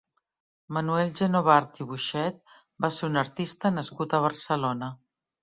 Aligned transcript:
Manuel 0.77 1.11
Genovart 1.19 1.81
i 1.85 1.87
Boixet 1.91 2.39
va 2.87 2.91
ser 2.97 3.07
un 3.11 3.21
artista 3.25 3.73
nascut 3.77 4.17
a 4.21 4.25
Barcelona. 4.27 4.93